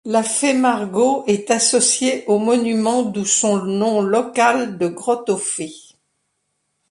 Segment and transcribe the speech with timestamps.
[0.05, 5.95] La fée Margot est associée au monument d'où son nom local de Grotte-aux-Fées.